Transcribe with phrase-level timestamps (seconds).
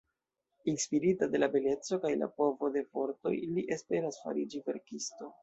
[0.71, 5.33] Inspirita de la beleco kaj la povo de vortoj, li esperas fariĝi verkisto.